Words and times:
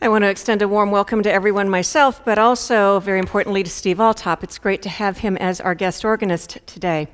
I 0.00 0.08
want 0.08 0.22
to 0.22 0.28
extend 0.28 0.62
a 0.62 0.68
warm 0.68 0.92
welcome 0.92 1.24
to 1.24 1.32
everyone 1.32 1.68
myself, 1.68 2.24
but 2.24 2.38
also, 2.38 3.00
very 3.00 3.18
importantly, 3.18 3.64
to 3.64 3.70
Steve 3.70 3.96
Altop. 3.96 4.44
It's 4.44 4.56
great 4.56 4.80
to 4.82 4.88
have 4.88 5.18
him 5.18 5.36
as 5.38 5.60
our 5.60 5.74
guest 5.74 6.04
organist 6.04 6.64
today. 6.68 7.08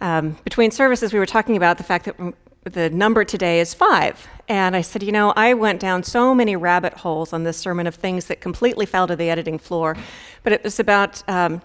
Um, 0.00 0.38
between 0.44 0.70
services, 0.70 1.12
we 1.12 1.18
were 1.18 1.26
talking 1.26 1.56
about 1.56 1.78
the 1.78 1.82
fact 1.82 2.04
that 2.04 2.34
the 2.62 2.90
number 2.90 3.24
today 3.24 3.58
is 3.58 3.74
five. 3.74 4.24
And 4.46 4.76
I 4.76 4.82
said, 4.82 5.02
you 5.02 5.10
know, 5.10 5.32
I 5.34 5.54
went 5.54 5.80
down 5.80 6.04
so 6.04 6.32
many 6.32 6.54
rabbit 6.54 6.92
holes 6.92 7.32
on 7.32 7.42
this 7.42 7.56
sermon 7.56 7.88
of 7.88 7.96
things 7.96 8.26
that 8.26 8.40
completely 8.40 8.86
fell 8.86 9.08
to 9.08 9.16
the 9.16 9.28
editing 9.28 9.58
floor. 9.58 9.96
But 10.44 10.52
it 10.52 10.62
was 10.62 10.78
about 10.78 11.28
um, 11.28 11.60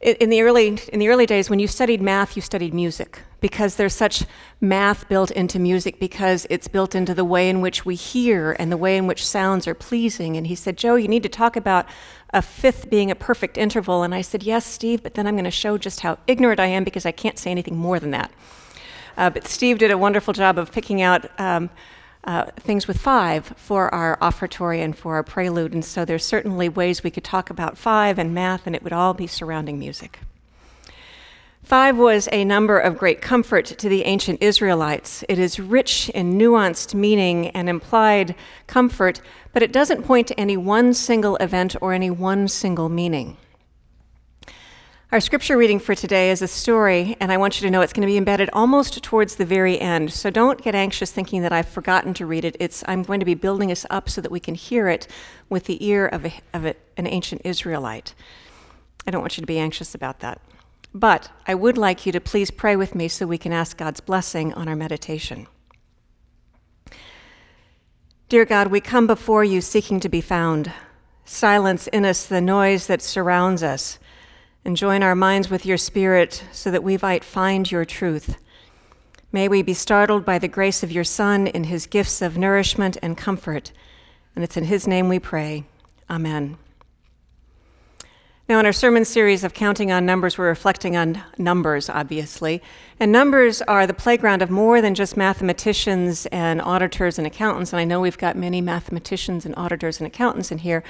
in 0.00 0.28
the 0.28 0.42
early 0.42 0.80
in 0.92 0.98
the 0.98 1.08
early 1.08 1.26
days 1.26 1.48
when 1.48 1.60
you 1.60 1.68
studied 1.68 2.02
math, 2.02 2.34
you 2.34 2.42
studied 2.42 2.74
music 2.74 3.20
because 3.40 3.76
there's 3.76 3.94
such 3.94 4.24
math 4.60 5.08
built 5.08 5.30
into 5.30 5.58
music 5.58 6.00
because 6.00 6.46
it's 6.50 6.68
built 6.68 6.94
into 6.94 7.14
the 7.14 7.24
way 7.24 7.48
in 7.48 7.60
which 7.60 7.84
we 7.84 7.94
hear 7.94 8.56
and 8.58 8.72
the 8.72 8.76
way 8.76 8.96
in 8.96 9.06
which 9.06 9.26
sounds 9.26 9.66
are 9.68 9.74
pleasing. 9.74 10.36
And 10.36 10.46
he 10.46 10.54
said, 10.54 10.76
Joe, 10.76 10.96
you 10.96 11.08
need 11.08 11.22
to 11.22 11.28
talk 11.28 11.56
about 11.56 11.86
a 12.30 12.42
fifth 12.42 12.90
being 12.90 13.10
a 13.10 13.14
perfect 13.14 13.56
interval. 13.56 14.02
And 14.02 14.14
I 14.14 14.22
said, 14.22 14.42
Yes, 14.42 14.66
Steve, 14.66 15.02
but 15.02 15.14
then 15.14 15.26
I'm 15.26 15.34
going 15.34 15.44
to 15.44 15.50
show 15.50 15.78
just 15.78 16.00
how 16.00 16.18
ignorant 16.26 16.60
I 16.60 16.66
am 16.66 16.84
because 16.84 17.06
I 17.06 17.12
can't 17.12 17.38
say 17.38 17.50
anything 17.50 17.76
more 17.76 18.00
than 18.00 18.10
that. 18.10 18.32
Uh, 19.16 19.30
but 19.30 19.46
Steve 19.46 19.78
did 19.78 19.90
a 19.90 19.98
wonderful 19.98 20.32
job 20.32 20.58
of 20.58 20.72
picking 20.72 21.02
out. 21.02 21.28
Um, 21.40 21.70
uh, 22.24 22.44
things 22.56 22.86
with 22.86 23.00
five 23.00 23.54
for 23.56 23.94
our 23.94 24.18
offertory 24.20 24.82
and 24.82 24.98
for 24.98 25.14
our 25.14 25.22
prelude, 25.22 25.72
and 25.72 25.82
so 25.84 26.04
there's 26.04 26.24
certainly 26.24 26.68
ways 26.68 27.02
we 27.02 27.10
could 27.10 27.24
talk 27.24 27.48
about 27.48 27.78
five 27.78 28.18
and 28.18 28.34
math, 28.34 28.66
and 28.66 28.76
it 28.76 28.82
would 28.82 28.92
all 28.92 29.14
be 29.14 29.26
surrounding 29.26 29.78
music. 29.78 30.18
Five 31.68 31.98
was 31.98 32.30
a 32.32 32.46
number 32.46 32.78
of 32.78 32.96
great 32.96 33.20
comfort 33.20 33.66
to 33.66 33.90
the 33.90 34.04
ancient 34.04 34.42
Israelites. 34.42 35.22
It 35.28 35.38
is 35.38 35.60
rich 35.60 36.08
in 36.14 36.38
nuanced 36.38 36.94
meaning 36.94 37.48
and 37.48 37.68
implied 37.68 38.34
comfort, 38.66 39.20
but 39.52 39.62
it 39.62 39.70
doesn't 39.70 40.04
point 40.04 40.28
to 40.28 40.40
any 40.40 40.56
one 40.56 40.94
single 40.94 41.36
event 41.36 41.76
or 41.82 41.92
any 41.92 42.08
one 42.08 42.48
single 42.48 42.88
meaning. 42.88 43.36
Our 45.12 45.20
scripture 45.20 45.58
reading 45.58 45.78
for 45.78 45.94
today 45.94 46.30
is 46.30 46.40
a 46.40 46.48
story, 46.48 47.18
and 47.20 47.30
I 47.30 47.36
want 47.36 47.60
you 47.60 47.66
to 47.66 47.70
know 47.70 47.82
it's 47.82 47.92
going 47.92 48.00
to 48.00 48.10
be 48.10 48.16
embedded 48.16 48.48
almost 48.54 49.02
towards 49.02 49.36
the 49.36 49.44
very 49.44 49.78
end. 49.78 50.10
So 50.10 50.30
don't 50.30 50.62
get 50.62 50.74
anxious 50.74 51.12
thinking 51.12 51.42
that 51.42 51.52
I've 51.52 51.68
forgotten 51.68 52.14
to 52.14 52.24
read 52.24 52.46
it. 52.46 52.56
It's, 52.58 52.82
I'm 52.88 53.02
going 53.02 53.20
to 53.20 53.26
be 53.26 53.34
building 53.34 53.70
us 53.70 53.84
up 53.90 54.08
so 54.08 54.22
that 54.22 54.32
we 54.32 54.40
can 54.40 54.54
hear 54.54 54.88
it 54.88 55.06
with 55.50 55.64
the 55.64 55.86
ear 55.86 56.06
of, 56.06 56.24
a, 56.24 56.32
of 56.54 56.64
a, 56.64 56.76
an 56.96 57.06
ancient 57.06 57.42
Israelite. 57.44 58.14
I 59.06 59.10
don't 59.10 59.20
want 59.20 59.36
you 59.36 59.42
to 59.42 59.46
be 59.46 59.58
anxious 59.58 59.94
about 59.94 60.20
that. 60.20 60.40
But 60.94 61.30
I 61.46 61.54
would 61.54 61.78
like 61.78 62.06
you 62.06 62.12
to 62.12 62.20
please 62.20 62.50
pray 62.50 62.76
with 62.76 62.94
me 62.94 63.08
so 63.08 63.26
we 63.26 63.38
can 63.38 63.52
ask 63.52 63.76
God's 63.76 64.00
blessing 64.00 64.52
on 64.54 64.68
our 64.68 64.76
meditation. 64.76 65.46
Dear 68.28 68.44
God, 68.44 68.68
we 68.68 68.80
come 68.80 69.06
before 69.06 69.44
you 69.44 69.60
seeking 69.60 70.00
to 70.00 70.08
be 70.08 70.20
found. 70.20 70.72
Silence 71.24 71.86
in 71.88 72.04
us 72.04 72.26
the 72.26 72.40
noise 72.40 72.86
that 72.86 73.02
surrounds 73.02 73.62
us, 73.62 73.98
and 74.64 74.76
join 74.76 75.02
our 75.02 75.14
minds 75.14 75.48
with 75.48 75.64
your 75.64 75.78
Spirit 75.78 76.44
so 76.52 76.70
that 76.70 76.82
we 76.82 76.98
might 77.00 77.24
find 77.24 77.70
your 77.70 77.84
truth. 77.84 78.36
May 79.30 79.48
we 79.48 79.62
be 79.62 79.74
startled 79.74 80.24
by 80.24 80.38
the 80.38 80.48
grace 80.48 80.82
of 80.82 80.92
your 80.92 81.04
Son 81.04 81.46
in 81.46 81.64
his 81.64 81.86
gifts 81.86 82.22
of 82.22 82.38
nourishment 82.38 82.96
and 83.02 83.16
comfort. 83.16 83.72
And 84.34 84.42
it's 84.42 84.56
in 84.56 84.64
his 84.64 84.86
name 84.86 85.08
we 85.08 85.18
pray. 85.18 85.64
Amen. 86.08 86.56
Now, 88.48 88.58
in 88.58 88.64
our 88.64 88.72
sermon 88.72 89.04
series 89.04 89.44
of 89.44 89.52
Counting 89.52 89.92
on 89.92 90.06
Numbers, 90.06 90.38
we're 90.38 90.48
reflecting 90.48 90.96
on 90.96 91.22
numbers, 91.36 91.90
obviously. 91.90 92.62
And 92.98 93.12
numbers 93.12 93.60
are 93.60 93.86
the 93.86 93.92
playground 93.92 94.40
of 94.40 94.48
more 94.48 94.80
than 94.80 94.94
just 94.94 95.18
mathematicians 95.18 96.24
and 96.32 96.62
auditors 96.62 97.18
and 97.18 97.26
accountants. 97.26 97.74
And 97.74 97.80
I 97.80 97.84
know 97.84 98.00
we've 98.00 98.16
got 98.16 98.36
many 98.38 98.62
mathematicians 98.62 99.44
and 99.44 99.54
auditors 99.58 100.00
and 100.00 100.06
accountants 100.06 100.50
in 100.50 100.56
here. 100.56 100.82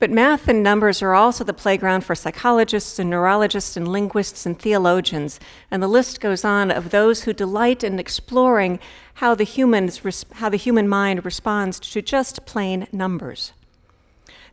But 0.00 0.10
math 0.10 0.48
and 0.48 0.64
numbers 0.64 1.00
are 1.00 1.14
also 1.14 1.44
the 1.44 1.54
playground 1.54 2.00
for 2.00 2.16
psychologists 2.16 2.98
and 2.98 3.08
neurologists 3.08 3.76
and 3.76 3.86
linguists 3.86 4.44
and 4.44 4.58
theologians. 4.58 5.38
And 5.70 5.80
the 5.80 5.86
list 5.86 6.20
goes 6.20 6.44
on 6.44 6.72
of 6.72 6.90
those 6.90 7.22
who 7.22 7.32
delight 7.32 7.84
in 7.84 8.00
exploring 8.00 8.80
how 9.14 9.36
the, 9.36 9.44
humans, 9.44 10.24
how 10.32 10.48
the 10.48 10.56
human 10.56 10.88
mind 10.88 11.24
responds 11.24 11.78
to 11.78 12.02
just 12.02 12.46
plain 12.46 12.88
numbers. 12.90 13.52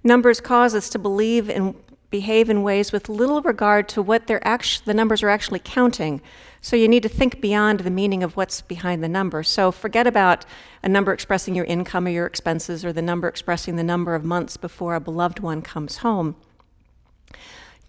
Numbers 0.04 0.40
cause 0.40 0.76
us 0.76 0.88
to 0.90 1.00
believe 1.00 1.50
in 1.50 1.74
behave 2.14 2.48
in 2.48 2.62
ways 2.62 2.92
with 2.92 3.10
little 3.10 3.42
regard 3.42 3.90
to 3.90 4.00
what 4.00 4.28
they're 4.28 4.48
actu- 4.48 4.86
the 4.86 4.94
numbers 4.94 5.24
are 5.24 5.30
actually 5.30 5.60
counting. 5.64 6.22
So 6.62 6.76
you 6.76 6.88
need 6.88 7.02
to 7.02 7.10
think 7.10 7.42
beyond 7.42 7.80
the 7.80 7.90
meaning 7.90 8.22
of 8.22 8.38
what's 8.38 8.62
behind 8.62 9.04
the 9.04 9.10
number. 9.10 9.42
So 9.42 9.72
forget 9.72 10.06
about 10.06 10.46
a 10.84 10.88
number 10.88 11.12
expressing 11.12 11.56
your 11.56 11.66
income 11.66 12.06
or 12.06 12.12
your 12.12 12.28
expenses 12.28 12.86
or 12.86 12.94
the 12.94 13.02
number 13.02 13.28
expressing 13.28 13.78
the 13.78 13.84
number 13.84 14.14
of 14.14 14.24
months 14.24 14.58
before 14.58 14.94
a 14.94 15.00
beloved 15.00 15.40
one 15.40 15.64
comes 15.64 15.98
home. 15.98 16.36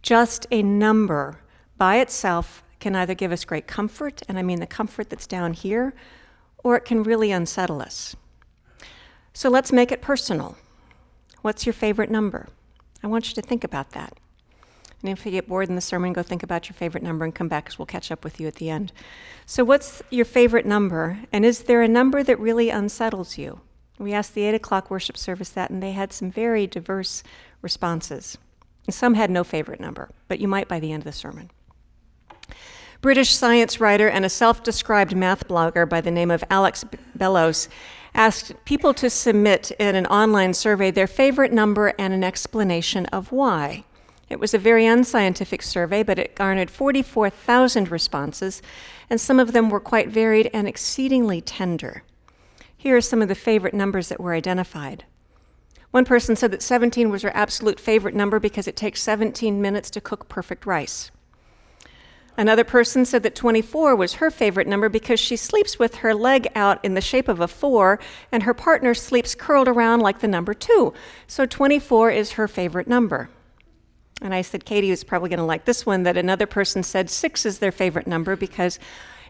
Just 0.01 0.47
a 0.51 0.62
number 0.62 1.41
by 1.77 1.99
itself 1.99 2.65
can 2.81 2.97
either 2.97 3.15
give 3.15 3.31
us 3.31 3.45
great 3.45 3.67
comfort, 3.67 4.23
and 4.27 4.39
I 4.39 4.43
mean 4.43 4.61
the 4.61 4.67
comfort 4.67 5.11
that's 5.11 5.27
down 5.27 5.53
here, 5.53 5.93
or 6.62 6.77
it 6.77 6.87
can 6.87 7.03
really 7.03 7.31
unsettle 7.31 7.83
us. 7.83 8.17
So 9.35 9.51
let's 9.51 9.71
make 9.71 9.93
it 9.93 10.01
personal. 10.01 10.56
What's 11.43 11.67
your 11.67 11.75
favorite 11.75 12.11
number? 12.11 12.49
I 13.05 13.07
want 13.07 13.29
you 13.29 13.35
to 13.35 13.43
think 13.43 13.65
about 13.65 13.91
that. 13.91 14.15
And 15.03 15.11
if 15.13 15.27
you 15.27 15.33
get 15.33 15.47
bored 15.47 15.69
in 15.69 15.75
the 15.75 15.83
sermon, 15.83 16.15
go 16.15 16.23
think 16.23 16.43
about 16.43 16.71
your 16.71 16.75
favorite 16.75 17.03
number 17.03 17.27
and 17.27 17.35
come 17.35 17.49
back 17.49 17.65
because 17.65 17.79
we'll 17.79 17.85
catch 17.85 18.11
up 18.11 18.25
with 18.25 18.41
you 18.41 18.47
at 18.49 18.55
the 18.55 18.71
end. 18.71 18.91
So, 19.45 19.63
what's 19.63 20.03
your 20.11 20.25
favorite 20.25 20.65
number? 20.65 21.19
And 21.31 21.45
is 21.45 21.65
there 21.65 21.83
a 21.83 21.89
number 21.89 22.23
that 22.23 22.41
really 22.41 22.71
unsettles 22.71 23.37
you? 23.37 23.61
We 23.99 24.15
asked 24.15 24.35
the 24.35 24.45
8 24.45 24.55
o'clock 24.55 24.91
worship 24.91 25.19
service 25.19 25.51
that, 25.51 25.69
and 25.69 25.83
they 25.83 25.93
had 25.93 26.15
some 26.15 26.31
very 26.31 26.67
diverse 26.67 27.23
responses. 27.61 28.39
Some 28.89 29.13
had 29.13 29.31
no 29.31 29.45
favorite 29.45 29.81
number, 29.81 30.11
but 30.27 30.41
you 30.41 30.49
might 30.49 30.67
by 30.67 30.81
the 30.81 30.91
end 30.91 31.03
of 31.03 31.05
the 31.05 31.13
sermon. 31.13 31.51
British 33.05 33.35
science 33.35 33.81
writer 33.81 34.09
and 34.09 34.25
a 34.25 34.31
self 34.31 34.63
described 34.63 35.15
math 35.15 35.47
blogger 35.47 35.87
by 35.87 36.01
the 36.01 36.11
name 36.11 36.31
of 36.31 36.43
Alex 36.49 36.87
Bellos 37.19 37.69
asked 38.15 38.55
people 38.65 38.95
to 38.95 39.11
submit 39.11 39.71
in 39.73 39.95
an 39.95 40.07
online 40.07 40.55
survey 40.55 40.91
their 40.91 41.07
favorite 41.07 41.53
number 41.53 41.89
and 41.99 42.15
an 42.15 42.25
explanation 42.25 43.05
of 43.13 43.31
why. 43.31 43.85
It 44.31 44.41
was 44.41 44.55
a 44.55 44.59
very 44.59 44.87
unscientific 44.87 45.61
survey, 45.61 46.03
but 46.03 46.19
it 46.19 46.35
garnered 46.35 46.71
44,000 46.71 47.91
responses, 47.91 48.63
and 49.11 49.21
some 49.21 49.39
of 49.39 49.53
them 49.53 49.69
were 49.69 49.81
quite 49.81 50.09
varied 50.09 50.49
and 50.55 50.67
exceedingly 50.67 51.43
tender. 51.43 52.05
Here 52.75 52.97
are 52.97 53.03
some 53.03 53.21
of 53.21 53.29
the 53.29 53.35
favorite 53.35 53.75
numbers 53.75 54.09
that 54.09 54.19
were 54.19 54.33
identified. 54.33 55.05
One 55.91 56.07
person 56.07 56.37
said 56.37 56.53
that 56.53 56.63
17 56.63 57.11
was 57.11 57.21
her 57.21 57.37
absolute 57.37 57.79
favorite 57.79 58.15
number 58.15 58.41
because 58.41 58.67
it 58.67 58.77
takes 58.77 59.03
17 59.03 59.61
minutes 59.61 59.91
to 59.91 60.01
cook 60.01 60.31
perfect 60.31 60.65
rice. 60.65 61.11
Another 62.37 62.65
person 62.65 63.05
said 63.05 63.22
that 63.22 63.37
24 63.37 63.95
was 63.95 64.15
her 64.15 64.31
favorite 64.31 64.67
number 64.67 64.89
because 64.89 65.21
she 65.21 65.37
sleeps 65.37 65.78
with 65.78 65.97
her 65.97 66.15
leg 66.15 66.49
out 66.55 66.84
in 66.84 66.95
the 66.95 67.00
shape 67.00 67.28
of 67.28 67.41
a 67.41 67.47
four, 67.47 68.00
and 68.33 68.43
her 68.43 68.55
partner 68.55 68.93
sleeps 68.93 69.34
curled 69.34 69.69
around 69.69 70.00
like 70.00 70.19
the 70.19 70.28
number 70.28 70.53
two. 70.53 70.93
So 71.28 71.47
24 71.47 72.11
is 72.11 72.33
her 72.33 72.49
favorite 72.49 72.89
number. 72.89 73.28
And 74.21 74.34
I 74.34 74.43
said, 74.43 74.65
Katie 74.65 74.91
is 74.91 75.05
probably 75.05 75.28
going 75.28 75.39
to 75.39 75.44
like 75.44 75.65
this 75.65 75.87
one, 75.87 76.03
that 76.05 76.17
another 76.17 76.47
person 76.47 76.83
said 76.83 77.09
six 77.09 77.47
is 77.47 77.59
their 77.59 77.73
favorite 77.73 78.06
number 78.06 78.37
because 78.37 78.78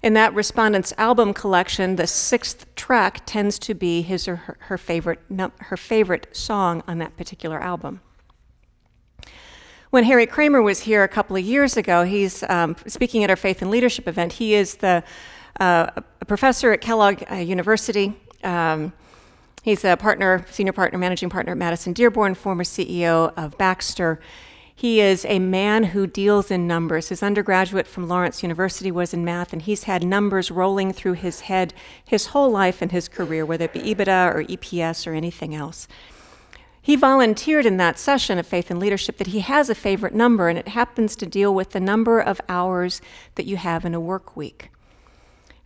in 0.02 0.14
that 0.14 0.34
respondent's 0.34 0.92
album 0.98 1.34
collection, 1.34 1.96
the 1.96 2.06
sixth 2.06 2.72
track 2.74 3.22
tends 3.26 3.58
to 3.60 3.74
be 3.74 4.02
his 4.02 4.28
or 4.28 4.36
her, 4.36 4.56
her 4.60 4.78
favorite, 4.78 5.20
her 5.60 5.76
favorite 5.76 6.28
song 6.36 6.82
on 6.86 6.98
that 6.98 7.16
particular 7.16 7.60
album. 7.60 8.00
When 9.94 10.02
Harry 10.02 10.26
Kraemer 10.26 10.60
was 10.60 10.80
here 10.80 11.04
a 11.04 11.08
couple 11.08 11.36
of 11.36 11.44
years 11.44 11.76
ago, 11.76 12.02
he's 12.02 12.42
um, 12.48 12.74
speaking 12.84 13.22
at 13.22 13.30
our 13.30 13.36
Faith 13.36 13.62
and 13.62 13.70
Leadership 13.70 14.08
event. 14.08 14.32
He 14.32 14.54
is 14.54 14.74
the 14.78 15.04
uh, 15.60 15.86
a 16.20 16.24
professor 16.24 16.72
at 16.72 16.80
Kellogg 16.80 17.22
uh, 17.30 17.36
University. 17.36 18.12
Um, 18.42 18.92
he's 19.62 19.84
a 19.84 19.96
partner, 19.96 20.46
senior 20.50 20.72
partner, 20.72 20.98
managing 20.98 21.30
partner 21.30 21.52
at 21.52 21.58
Madison 21.58 21.92
Dearborn, 21.92 22.34
former 22.34 22.64
CEO 22.64 23.32
of 23.36 23.56
Baxter. 23.56 24.18
He 24.74 25.00
is 25.00 25.24
a 25.26 25.38
man 25.38 25.84
who 25.84 26.08
deals 26.08 26.50
in 26.50 26.66
numbers. 26.66 27.10
His 27.10 27.22
undergraduate 27.22 27.86
from 27.86 28.08
Lawrence 28.08 28.42
University 28.42 28.90
was 28.90 29.14
in 29.14 29.24
math, 29.24 29.52
and 29.52 29.62
he's 29.62 29.84
had 29.84 30.02
numbers 30.04 30.50
rolling 30.50 30.92
through 30.92 31.12
his 31.12 31.42
head 31.42 31.72
his 32.04 32.26
whole 32.26 32.50
life 32.50 32.82
and 32.82 32.90
his 32.90 33.06
career, 33.06 33.46
whether 33.46 33.66
it 33.66 33.72
be 33.72 33.94
EBITDA 33.94 34.34
or 34.34 34.42
EPS 34.42 35.06
or 35.06 35.14
anything 35.14 35.54
else. 35.54 35.86
He 36.84 36.96
volunteered 36.96 37.64
in 37.64 37.78
that 37.78 37.98
session 37.98 38.38
of 38.38 38.46
faith 38.46 38.70
and 38.70 38.78
leadership 38.78 39.16
that 39.16 39.28
he 39.28 39.40
has 39.40 39.70
a 39.70 39.74
favorite 39.74 40.12
number, 40.12 40.50
and 40.50 40.58
it 40.58 40.68
happens 40.68 41.16
to 41.16 41.24
deal 41.24 41.54
with 41.54 41.70
the 41.70 41.80
number 41.80 42.20
of 42.20 42.42
hours 42.46 43.00
that 43.36 43.46
you 43.46 43.56
have 43.56 43.86
in 43.86 43.94
a 43.94 44.00
work 44.00 44.36
week. 44.36 44.68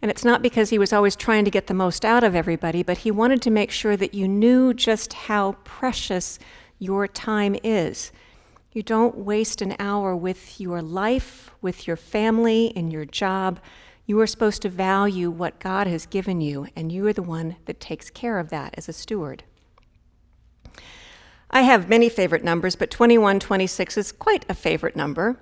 And 0.01 0.13
it's 0.13 0.25
not 0.25 0.43
because 0.43 0.71
he 0.71 0.79
was 0.79 0.93
always 0.93 1.17
trying 1.17 1.45
to 1.45 1.51
get 1.51 1.67
the 1.67 1.75
most 1.75 2.05
out 2.05 2.23
of 2.23 2.37
everybody, 2.37 2.85
but 2.85 2.99
he 2.99 3.11
wanted 3.11 3.43
to 3.43 3.51
make 3.51 3.73
sure 3.73 3.97
that 3.97 4.15
you 4.15 4.29
knew 4.29 4.73
just 4.73 5.13
how 5.13 5.57
precious 5.65 6.39
your 6.79 7.09
time 7.09 7.57
is. 7.65 8.13
You 8.71 8.85
don't 8.85 9.19
waste 9.19 9.61
an 9.61 9.75
hour 9.81 10.15
with 10.15 10.61
your 10.61 10.81
life, 10.81 11.51
with 11.61 11.89
your 11.89 11.97
family, 11.97 12.67
in 12.67 12.93
your 12.93 13.05
job. 13.05 13.59
You 14.07 14.21
are 14.21 14.27
supposed 14.29 14.63
to 14.63 14.69
value 14.69 15.33
what 15.33 15.59
God 15.59 15.89
has 15.89 16.07
given 16.07 16.41
you, 16.41 16.69
and 16.77 16.93
you 16.93 17.05
are 17.09 17.13
the 17.13 17.25
one 17.25 17.57
that 17.65 17.81
takes 17.81 18.09
care 18.09 18.39
of 18.39 18.51
that 18.51 18.75
as 18.79 18.89
a 18.89 18.93
steward. 18.93 19.43
I 21.51 21.63
have 21.63 21.89
many 21.89 22.09
favorite 22.09 22.45
numbers, 22.45 22.77
but 22.77 22.91
2126 22.91 23.97
is 23.97 24.13
quite 24.13 24.45
a 24.49 24.55
favorite 24.55 24.97
number. 24.97 25.37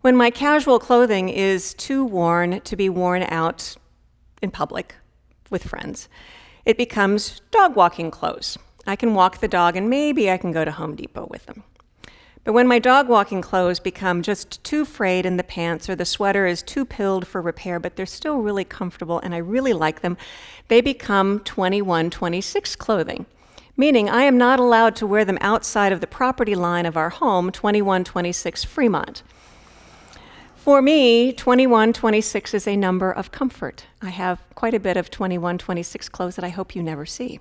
When 0.00 0.16
my 0.16 0.30
casual 0.30 0.78
clothing 0.78 1.28
is 1.28 1.74
too 1.74 2.04
worn 2.04 2.60
to 2.60 2.76
be 2.76 2.88
worn 2.88 3.24
out 3.24 3.76
in 4.40 4.52
public 4.52 4.94
with 5.50 5.64
friends, 5.64 6.08
it 6.64 6.78
becomes 6.78 7.40
dog 7.50 7.74
walking 7.74 8.10
clothes. 8.10 8.56
I 8.86 8.94
can 8.94 9.14
walk 9.14 9.38
the 9.38 9.48
dog 9.48 9.74
and 9.74 9.90
maybe 9.90 10.30
I 10.30 10.36
can 10.36 10.52
go 10.52 10.64
to 10.64 10.70
Home 10.70 10.94
Depot 10.94 11.26
with 11.28 11.46
them. 11.46 11.64
But 12.44 12.52
when 12.52 12.68
my 12.68 12.78
dog 12.78 13.08
walking 13.08 13.42
clothes 13.42 13.80
become 13.80 14.22
just 14.22 14.62
too 14.62 14.84
frayed 14.84 15.26
in 15.26 15.36
the 15.36 15.42
pants 15.42 15.88
or 15.88 15.96
the 15.96 16.04
sweater 16.04 16.46
is 16.46 16.62
too 16.62 16.84
pilled 16.84 17.26
for 17.26 17.42
repair, 17.42 17.80
but 17.80 17.96
they're 17.96 18.06
still 18.06 18.38
really 18.38 18.64
comfortable 18.64 19.18
and 19.18 19.34
I 19.34 19.38
really 19.38 19.72
like 19.72 20.02
them, 20.02 20.16
they 20.68 20.80
become 20.80 21.40
2126 21.40 22.76
clothing. 22.76 23.26
Meaning 23.78 24.08
I 24.08 24.22
am 24.22 24.38
not 24.38 24.58
allowed 24.58 24.96
to 24.96 25.06
wear 25.06 25.24
them 25.24 25.38
outside 25.40 25.92
of 25.92 26.00
the 26.00 26.06
property 26.06 26.54
line 26.54 26.86
of 26.86 26.96
our 26.96 27.10
home, 27.10 27.52
2126 27.52 28.64
Fremont. 28.64 29.22
For 30.54 30.80
me, 30.80 31.32
2126 31.32 32.54
is 32.54 32.66
a 32.66 32.74
number 32.74 33.12
of 33.12 33.30
comfort. 33.30 33.84
I 34.00 34.08
have 34.08 34.42
quite 34.54 34.72
a 34.72 34.80
bit 34.80 34.96
of 34.96 35.10
2126 35.10 36.08
clothes 36.08 36.36
that 36.36 36.44
I 36.44 36.48
hope 36.48 36.74
you 36.74 36.82
never 36.82 37.04
see. 37.04 37.38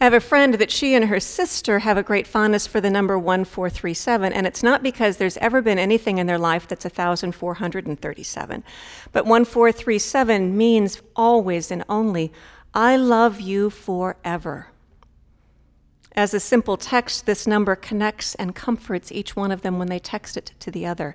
I 0.00 0.04
have 0.04 0.14
a 0.14 0.20
friend 0.20 0.54
that 0.54 0.70
she 0.70 0.94
and 0.94 1.06
her 1.06 1.18
sister 1.18 1.80
have 1.80 1.96
a 1.96 2.04
great 2.04 2.28
fondness 2.28 2.68
for 2.68 2.80
the 2.80 2.90
number 2.90 3.18
1437, 3.18 4.32
and 4.32 4.46
it's 4.46 4.62
not 4.62 4.80
because 4.80 5.16
there's 5.16 5.36
ever 5.38 5.60
been 5.60 5.80
anything 5.80 6.18
in 6.18 6.28
their 6.28 6.38
life 6.38 6.68
that's 6.68 6.84
1,437. 6.84 8.64
But 9.10 9.26
1437 9.26 10.56
means 10.56 11.02
always 11.16 11.72
and 11.72 11.84
only, 11.88 12.32
I 12.74 12.96
love 12.96 13.40
you 13.40 13.70
forever. 13.70 14.68
As 16.12 16.34
a 16.34 16.40
simple 16.40 16.76
text, 16.76 17.26
this 17.26 17.46
number 17.46 17.76
connects 17.76 18.34
and 18.34 18.54
comforts 18.54 19.12
each 19.12 19.36
one 19.36 19.52
of 19.52 19.62
them 19.62 19.78
when 19.78 19.88
they 19.88 19.98
text 19.98 20.36
it 20.36 20.52
to 20.60 20.70
the 20.70 20.84
other. 20.84 21.14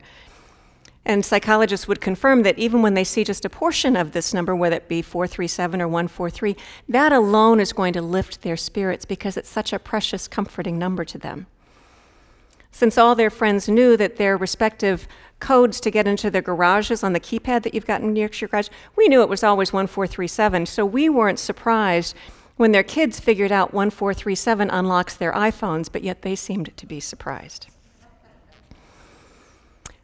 And 1.05 1.25
psychologists 1.25 1.87
would 1.87 1.99
confirm 1.99 2.43
that 2.43 2.57
even 2.57 2.81
when 2.81 2.93
they 2.93 3.03
see 3.03 3.25
just 3.25 3.43
a 3.43 3.49
portion 3.49 3.97
of 3.97 4.13
this 4.13 4.33
number, 4.33 4.55
whether 4.55 4.77
it 4.77 4.87
be 4.87 5.01
437 5.01 5.81
or 5.81 5.87
143, 5.87 6.55
that 6.87 7.11
alone 7.11 7.59
is 7.59 7.73
going 7.73 7.91
to 7.93 8.01
lift 8.01 8.41
their 8.41 8.55
spirits 8.55 9.03
because 9.03 9.35
it's 9.35 9.49
such 9.49 9.73
a 9.73 9.79
precious, 9.79 10.29
comforting 10.29 10.79
number 10.79 11.03
to 11.03 11.17
them. 11.17 11.47
Since 12.73 12.97
all 12.97 13.13
their 13.13 13.29
friends 13.29 13.69
knew 13.69 13.95
that 13.97 14.17
their 14.17 14.35
respective 14.35 15.07
codes 15.39 15.79
to 15.79 15.91
get 15.91 16.07
into 16.07 16.31
their 16.31 16.41
garages 16.41 17.03
on 17.03 17.13
the 17.13 17.19
keypad 17.19 17.61
that 17.61 17.73
you've 17.75 17.85
got 17.85 18.01
in 18.01 18.15
your 18.15 18.29
garage, 18.29 18.69
we 18.95 19.07
knew 19.07 19.21
it 19.21 19.29
was 19.29 19.43
always 19.43 19.71
1437, 19.71 20.65
so 20.65 20.83
we 20.83 21.07
weren't 21.07 21.37
surprised 21.37 22.15
when 22.57 22.71
their 22.71 22.83
kids 22.83 23.19
figured 23.19 23.51
out 23.51 23.73
1437 23.73 24.71
unlocks 24.71 25.15
their 25.15 25.31
iPhones, 25.33 25.87
but 25.91 26.03
yet 26.03 26.23
they 26.23 26.35
seemed 26.35 26.75
to 26.75 26.85
be 26.87 26.99
surprised. 26.99 27.67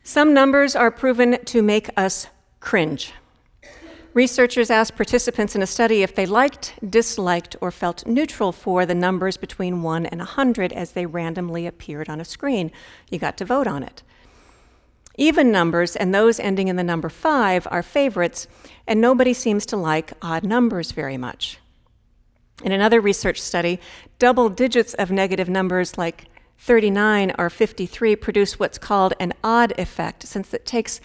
Some 0.04 0.32
numbers 0.34 0.76
are 0.76 0.92
proven 0.92 1.44
to 1.46 1.64
make 1.64 1.90
us 1.98 2.28
cringe. 2.60 3.14
Researchers 4.14 4.72
asked 4.72 4.96
participants 4.96 5.56
in 5.56 5.62
a 5.62 5.68
study 5.68 6.02
if 6.02 6.16
they 6.16 6.26
liked, 6.26 6.74
disliked, 6.88 7.56
or 7.62 7.70
felt 7.70 8.08
neutral 8.08 8.52
for 8.52 8.86
the 8.86 8.96
numbers 8.96 9.38
between 9.38 9.84
1 9.84 10.08
and 10.08 10.20
100 10.20 10.74
as 10.74 10.92
they 10.94 11.06
randomly 11.06 11.68
appeared 11.68 12.10
on 12.10 12.20
a 12.20 12.26
screen. 12.26 12.72
You 13.12 13.20
got 13.20 13.38
to 13.38 13.46
vote 13.46 13.68
on 13.68 13.84
it. 13.84 14.02
Even 15.16 15.52
numbers 15.52 15.96
and 15.96 16.16
those 16.16 16.40
ending 16.40 16.70
in 16.70 16.76
the 16.76 16.84
number 16.84 17.10
5 17.10 17.68
are 17.70 17.84
favorites, 17.84 18.48
and 18.88 19.00
nobody 19.00 19.34
seems 19.34 19.66
to 19.68 19.78
like 19.78 20.14
odd 20.22 20.44
numbers 20.44 20.92
very 20.92 21.18
much. 21.18 21.60
In 22.64 22.72
another 22.72 23.00
research 23.00 23.40
study, 23.40 23.80
double 24.18 24.50
digits 24.50 24.96
of 24.96 25.12
negative 25.12 25.50
numbers 25.50 25.98
like 25.98 26.26
39 26.58 27.34
or 27.38 27.50
53 27.50 28.16
produce 28.16 28.58
what's 28.58 28.78
called 28.78 29.14
an 29.20 29.34
odd 29.44 29.74
effect, 29.78 30.28
since 30.28 30.54
it 30.54 30.66
takes 30.66 31.00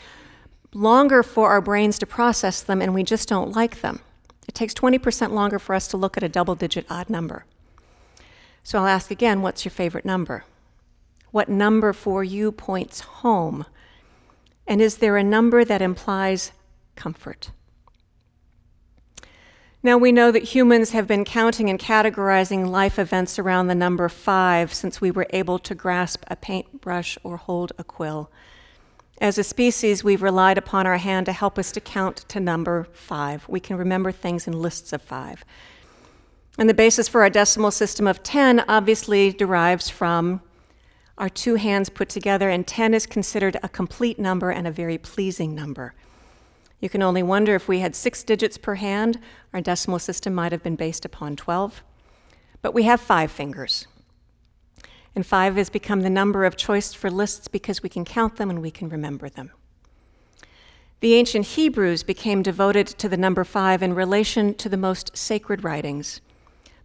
longer 0.74 1.22
for 1.22 1.50
our 1.50 1.60
brains 1.60 1.98
to 1.98 2.06
process 2.06 2.62
them 2.62 2.82
and 2.82 2.92
we 2.92 3.02
just 3.02 3.28
don't 3.28 3.54
like 3.54 3.80
them. 3.80 4.00
It 4.46 4.54
takes 4.54 4.74
20% 4.74 5.30
longer 5.30 5.58
for 5.58 5.74
us 5.74 5.88
to 5.88 5.96
look 5.96 6.16
at 6.16 6.22
a 6.22 6.28
double 6.28 6.54
digit 6.54 6.86
odd 6.90 7.08
number. 7.08 7.44
So 8.62 8.78
I'll 8.78 8.86
ask 8.86 9.10
again 9.10 9.42
what's 9.42 9.64
your 9.64 9.70
favorite 9.70 10.04
number? 10.04 10.44
What 11.30 11.48
number 11.48 11.92
for 11.92 12.22
you 12.22 12.52
points 12.52 13.00
home? 13.00 13.66
And 14.66 14.80
is 14.80 14.98
there 14.98 15.16
a 15.16 15.24
number 15.24 15.64
that 15.64 15.82
implies 15.82 16.52
comfort? 16.96 17.50
Now, 19.82 19.98
we 19.98 20.12
know 20.12 20.32
that 20.32 20.54
humans 20.54 20.92
have 20.92 21.06
been 21.06 21.26
counting 21.26 21.68
and 21.68 21.78
categorizing 21.78 22.70
life 22.70 22.98
events 22.98 23.38
around 23.38 23.66
the 23.66 23.74
number 23.74 24.08
five 24.08 24.72
since 24.72 25.02
we 25.02 25.10
were 25.10 25.26
able 25.28 25.58
to 25.58 25.74
grasp 25.74 26.24
a 26.28 26.36
paintbrush 26.36 27.18
or 27.22 27.36
hold 27.36 27.72
a 27.76 27.84
quill. 27.84 28.30
As 29.20 29.38
a 29.38 29.44
species, 29.44 30.02
we've 30.02 30.22
relied 30.22 30.58
upon 30.58 30.86
our 30.86 30.98
hand 30.98 31.26
to 31.26 31.32
help 31.32 31.58
us 31.58 31.70
to 31.72 31.80
count 31.80 32.16
to 32.28 32.40
number 32.40 32.88
five. 32.92 33.48
We 33.48 33.60
can 33.60 33.76
remember 33.76 34.10
things 34.10 34.46
in 34.46 34.60
lists 34.60 34.92
of 34.92 35.02
five. 35.02 35.44
And 36.58 36.68
the 36.68 36.74
basis 36.74 37.08
for 37.08 37.22
our 37.22 37.30
decimal 37.30 37.70
system 37.70 38.06
of 38.06 38.22
10 38.22 38.64
obviously 38.68 39.32
derives 39.32 39.88
from 39.88 40.40
our 41.16 41.28
two 41.28 41.54
hands 41.54 41.88
put 41.88 42.08
together, 42.08 42.50
and 42.50 42.66
10 42.66 42.92
is 42.92 43.06
considered 43.06 43.56
a 43.62 43.68
complete 43.68 44.18
number 44.18 44.50
and 44.50 44.66
a 44.66 44.72
very 44.72 44.98
pleasing 44.98 45.54
number. 45.54 45.94
You 46.80 46.88
can 46.88 47.02
only 47.02 47.22
wonder 47.22 47.54
if 47.54 47.68
we 47.68 47.78
had 47.78 47.94
six 47.94 48.24
digits 48.24 48.58
per 48.58 48.74
hand, 48.74 49.20
our 49.52 49.60
decimal 49.60 50.00
system 50.00 50.34
might 50.34 50.52
have 50.52 50.62
been 50.62 50.76
based 50.76 51.04
upon 51.04 51.36
12. 51.36 51.82
But 52.62 52.74
we 52.74 52.82
have 52.82 53.00
five 53.00 53.30
fingers. 53.30 53.86
And 55.14 55.24
five 55.24 55.56
has 55.56 55.70
become 55.70 56.00
the 56.00 56.10
number 56.10 56.44
of 56.44 56.56
choice 56.56 56.92
for 56.92 57.10
lists 57.10 57.48
because 57.48 57.82
we 57.82 57.88
can 57.88 58.04
count 58.04 58.36
them 58.36 58.50
and 58.50 58.60
we 58.60 58.70
can 58.70 58.88
remember 58.88 59.28
them. 59.28 59.52
The 61.00 61.14
ancient 61.14 61.46
Hebrews 61.48 62.02
became 62.02 62.42
devoted 62.42 62.86
to 62.86 63.08
the 63.08 63.16
number 63.16 63.44
five 63.44 63.82
in 63.82 63.94
relation 63.94 64.54
to 64.54 64.68
the 64.68 64.76
most 64.76 65.16
sacred 65.16 65.62
writings. 65.62 66.20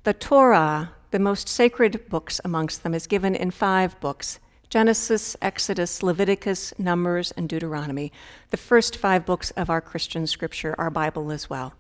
The 0.03 0.13
Torah, 0.13 0.91
the 1.11 1.19
most 1.19 1.47
sacred 1.47 2.07
books 2.09 2.41
amongst 2.43 2.83
them, 2.83 2.93
is 2.93 3.07
given 3.07 3.33
in 3.33 3.51
five 3.51 3.99
books 3.99 4.39
Genesis, 4.69 5.35
Exodus, 5.41 6.03
Leviticus, 6.03 6.77
Numbers, 6.77 7.31
and 7.31 7.49
Deuteronomy, 7.49 8.11
the 8.51 8.57
first 8.57 8.95
five 8.95 9.25
books 9.25 9.49
of 9.51 9.69
our 9.69 9.81
Christian 9.81 10.27
scripture, 10.27 10.75
our 10.77 10.91
Bible 10.91 11.31
as 11.31 11.49
well. 11.49 11.73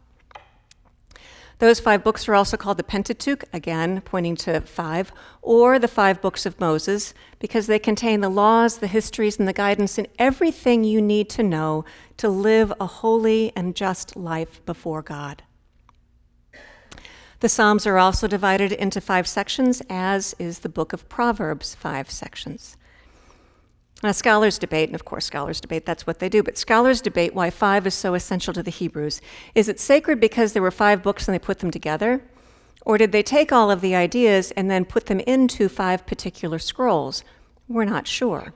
Those 1.59 1.81
five 1.81 2.05
books 2.05 2.27
are 2.29 2.35
also 2.35 2.55
called 2.55 2.77
the 2.77 2.83
Pentateuch, 2.83 3.43
again, 3.51 3.99
pointing 4.01 4.37
to 4.37 4.61
five, 4.61 5.11
or 5.41 5.77
the 5.77 5.89
five 5.89 6.21
books 6.21 6.45
of 6.45 6.59
Moses, 6.59 7.13
because 7.37 7.67
they 7.67 7.79
contain 7.79 8.21
the 8.21 8.29
laws, 8.29 8.77
the 8.77 8.87
histories, 8.87 9.37
and 9.37 9.47
the 9.47 9.53
guidance, 9.53 9.97
and 9.97 10.07
everything 10.17 10.85
you 10.85 11.01
need 11.01 11.29
to 11.31 11.43
know 11.43 11.83
to 12.15 12.29
live 12.29 12.71
a 12.79 12.85
holy 12.85 13.51
and 13.57 13.75
just 13.75 14.15
life 14.15 14.65
before 14.65 15.01
God. 15.01 15.43
The 17.41 17.49
Psalms 17.49 17.85
are 17.85 17.97
also 17.97 18.27
divided 18.27 18.71
into 18.71 19.01
five 19.01 19.27
sections, 19.27 19.81
as 19.89 20.33
is 20.39 20.59
the 20.59 20.69
book 20.69 20.93
of 20.93 21.09
Proverbs, 21.09 21.75
five 21.75 22.09
sections. 22.09 22.77
Now, 24.01 24.13
scholars 24.13 24.57
debate, 24.57 24.87
and 24.87 24.95
of 24.95 25.03
course, 25.03 25.25
scholars 25.25 25.59
debate, 25.59 25.85
that's 25.85 26.07
what 26.07 26.19
they 26.19 26.29
do, 26.29 26.41
but 26.41 26.57
scholars 26.57 27.01
debate 27.01 27.33
why 27.33 27.49
five 27.49 27.85
is 27.85 27.93
so 27.93 28.13
essential 28.13 28.53
to 28.53 28.63
the 28.63 28.71
Hebrews. 28.71 29.19
Is 29.55 29.67
it 29.67 29.79
sacred 29.79 30.21
because 30.21 30.53
there 30.53 30.61
were 30.61 30.71
five 30.71 31.03
books 31.03 31.27
and 31.27 31.35
they 31.35 31.39
put 31.39 31.59
them 31.59 31.69
together? 31.69 32.21
Or 32.85 32.97
did 32.97 33.11
they 33.11 33.23
take 33.23 33.51
all 33.51 33.69
of 33.69 33.81
the 33.81 33.95
ideas 33.95 34.51
and 34.51 34.71
then 34.71 34.85
put 34.85 35.07
them 35.07 35.19
into 35.21 35.67
five 35.67 36.07
particular 36.07 36.59
scrolls? 36.59 37.25
We're 37.67 37.83
not 37.83 38.07
sure. 38.07 38.53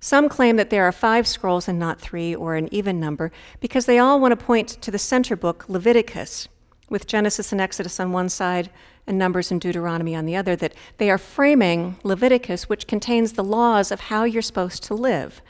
Some 0.00 0.28
claim 0.28 0.56
that 0.56 0.70
there 0.70 0.84
are 0.84 0.92
five 0.92 1.28
scrolls 1.28 1.68
and 1.68 1.78
not 1.78 2.00
three, 2.00 2.34
or 2.34 2.56
an 2.56 2.72
even 2.74 2.98
number, 2.98 3.30
because 3.60 3.86
they 3.86 3.98
all 3.98 4.18
want 4.18 4.32
to 4.32 4.44
point 4.44 4.68
to 4.80 4.90
the 4.90 4.98
center 4.98 5.36
book, 5.36 5.66
Leviticus, 5.68 6.48
with 6.88 7.06
Genesis 7.06 7.52
and 7.52 7.60
Exodus 7.60 8.00
on 8.00 8.10
one 8.10 8.28
side, 8.28 8.70
and 9.06 9.18
Numbers 9.18 9.50
and 9.50 9.60
Deuteronomy 9.60 10.14
on 10.14 10.26
the 10.26 10.36
other, 10.36 10.54
that 10.56 10.74
they 10.98 11.10
are 11.10 11.18
framing 11.18 11.96
Leviticus, 12.02 12.68
which 12.68 12.86
contains 12.86 13.32
the 13.32 13.44
laws 13.44 13.90
of 13.90 14.00
how 14.00 14.24
you're 14.24 14.42
supposed 14.42 14.82
to 14.84 14.94
live. 14.94 15.42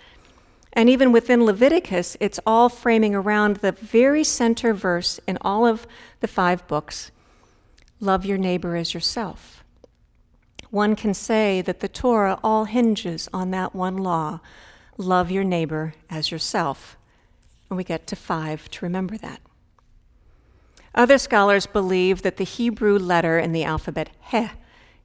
And 0.73 0.88
even 0.88 1.12
within 1.12 1.45
Leviticus, 1.45 2.16
it's 2.21 2.40
all 2.47 2.69
framing 2.69 3.14
around 3.14 3.57
the 3.57 3.73
very 3.73 4.25
center 4.25 4.73
verse 4.73 5.19
in 5.26 5.37
all 5.40 5.66
of 5.66 5.87
the 6.21 6.28
five 6.28 6.66
books 6.66 7.11
love 7.99 8.25
your 8.25 8.38
neighbor 8.38 8.76
as 8.76 8.95
yourself. 8.95 9.62
One 10.71 10.95
can 10.95 11.12
say 11.14 11.61
that 11.62 11.80
the 11.80 11.88
Torah 11.88 12.38
all 12.42 12.64
hinges 12.64 13.28
on 13.33 13.50
that 13.50 13.75
one 13.75 13.97
law 13.97 14.40
love 14.97 15.30
your 15.30 15.45
neighbor 15.45 15.95
as 16.09 16.30
yourself. 16.30 16.97
And 17.69 17.76
we 17.76 17.85
get 17.85 18.07
to 18.09 18.16
five 18.16 18.71
to 18.71 18.85
remember 18.85 19.19
that. 19.19 19.40
Other 20.94 21.18
scholars 21.18 21.66
believe 21.66 22.23
that 22.23 22.37
the 22.37 22.44
Hebrew 22.44 22.99
letter 22.99 23.38
in 23.38 23.52
the 23.52 23.64
alphabet, 23.64 24.11
He, 24.30 24.49